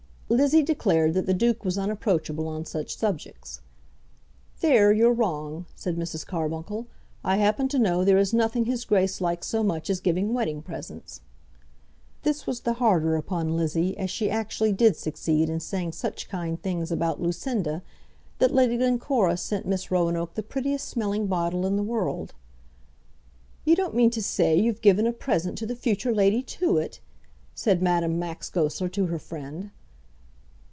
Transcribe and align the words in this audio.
Lizzie 0.33 0.63
declared 0.63 1.13
that 1.15 1.25
the 1.25 1.33
duke 1.33 1.65
was 1.65 1.77
unapproachable 1.77 2.47
on 2.47 2.63
such 2.63 2.95
subjects. 2.95 3.59
"There 4.61 4.93
you're 4.93 5.11
wrong," 5.11 5.65
said 5.75 5.97
Mrs. 5.97 6.25
Carbuncle. 6.25 6.87
"I 7.21 7.35
happen 7.35 7.67
to 7.67 7.77
know 7.77 8.05
there 8.05 8.17
is 8.17 8.33
nothing 8.33 8.63
his 8.63 8.85
grace 8.85 9.19
likes 9.19 9.47
so 9.47 9.61
much 9.61 9.89
as 9.89 9.99
giving 9.99 10.33
wedding 10.33 10.61
presents." 10.61 11.19
This 12.23 12.47
was 12.47 12.61
the 12.61 12.75
harder 12.75 13.17
upon 13.17 13.57
Lizzie 13.57 13.97
as 13.97 14.09
she 14.09 14.29
actually 14.31 14.71
did 14.71 14.95
succeed 14.95 15.49
in 15.49 15.59
saying 15.59 15.91
such 15.91 16.29
kind 16.29 16.61
things 16.61 16.93
about 16.93 17.21
Lucinda, 17.21 17.83
that 18.39 18.53
Lady 18.53 18.77
Glencora 18.77 19.35
sent 19.35 19.67
Miss 19.67 19.91
Roanoke 19.91 20.35
the 20.35 20.43
prettiest 20.43 20.87
smelling 20.87 21.27
bottle 21.27 21.65
in 21.65 21.75
the 21.75 21.83
world. 21.83 22.33
"You 23.65 23.75
don't 23.75 23.95
mean 23.95 24.11
to 24.11 24.23
say 24.23 24.55
you've 24.55 24.79
given 24.79 25.05
a 25.05 25.11
present 25.11 25.57
to 25.57 25.65
the 25.65 25.75
future 25.75 26.15
Lady 26.15 26.41
Tewett?" 26.41 27.01
said 27.53 27.81
Madame 27.81 28.17
Max 28.17 28.49
Goesler 28.49 28.87
to 28.93 29.07
her 29.07 29.19
friend. 29.19 29.71